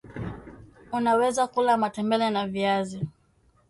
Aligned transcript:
unaweza 0.91 1.47
kula 1.47 1.77
matembele 1.77 2.29
na 2.29 2.47
viazi 2.47 3.07